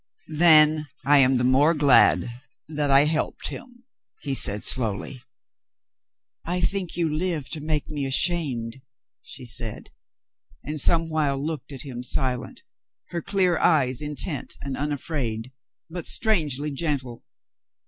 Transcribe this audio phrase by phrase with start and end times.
[0.35, 3.83] "Then— I am the more glad that I helped him,"
[4.21, 5.23] he said slowly.
[6.43, 8.81] "I think you live to make me ashamed,"
[9.21, 9.91] she said,
[10.63, 12.63] and somewhile looked at him silent,
[13.09, 15.51] her clear eyes intent and unafraid,
[15.87, 17.23] but strangely gentle.